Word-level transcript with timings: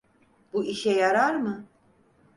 Bu 0.53 0.63
işe 0.63 0.91
yarar 0.91 1.35
mı? 1.35 1.65